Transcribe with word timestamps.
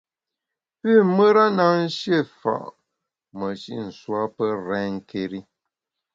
Pü 0.79 0.91
mùra 1.15 1.45
na 1.57 1.67
shié 1.97 2.19
fa’ 2.39 2.55
meshi’ 3.37 3.73
nswa 3.87 4.21
pe 4.35 4.45
renké́ri. 4.67 5.39